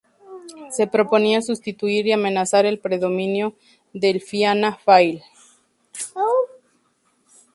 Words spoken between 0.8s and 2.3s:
proponía sustituir y